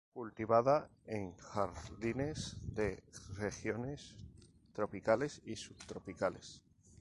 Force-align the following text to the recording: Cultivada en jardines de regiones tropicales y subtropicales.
Cultivada 0.13 0.89
en 1.05 1.35
jardines 1.37 2.57
de 2.71 3.03
regiones 3.37 4.15
tropicales 4.73 5.43
y 5.45 5.55
subtropicales. 5.55 6.63